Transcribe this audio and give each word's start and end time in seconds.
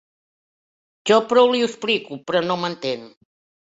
Jo 1.11 1.19
prou 1.35 1.53
li 1.53 1.63
ho 1.63 1.71
explico, 1.71 2.21
però 2.27 2.45
no 2.51 2.63
m'entén. 2.67 3.11